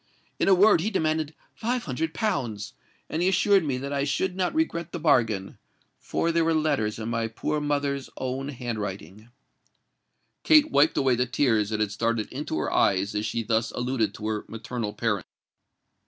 [0.39, 2.73] In a word, he demanded five hundred pounds;
[3.07, 7.07] and he assured me that I should not regret the bargain—for there were letters in
[7.07, 9.29] my poor mother's own handwriting."
[10.41, 14.15] Kate wiped away the tears that had started into her eyes as she thus alluded
[14.15, 15.27] to her maternal parent.